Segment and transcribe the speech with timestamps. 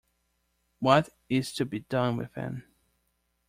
[0.79, 2.63] What is to be done with him?